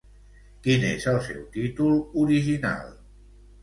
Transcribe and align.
Quin 0.67 0.85
és 0.93 1.05
el 1.13 1.21
seu 1.29 1.45
títol 1.59 1.97
original? 2.25 2.93